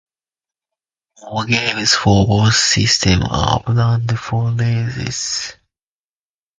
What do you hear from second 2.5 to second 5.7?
systems are planned for release.